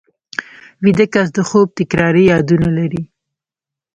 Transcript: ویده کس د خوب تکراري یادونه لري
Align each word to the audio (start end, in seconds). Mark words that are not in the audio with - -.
ویده 0.83 1.05
کس 1.13 1.27
د 1.33 1.39
خوب 1.49 1.67
تکراري 1.79 2.23
یادونه 2.31 2.69
لري 2.77 3.03